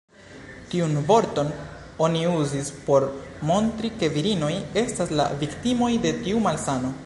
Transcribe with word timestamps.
Tiun 0.69 0.95
vorton 1.09 1.51
oni 2.05 2.23
uzis 2.37 2.71
por 2.87 3.05
montri 3.53 3.93
ke 3.99 4.11
virinoj 4.17 4.53
estas 4.85 5.15
la 5.21 5.29
viktimoj 5.45 5.93
de 6.07 6.19
tiu 6.25 6.43
malsano. 6.49 6.95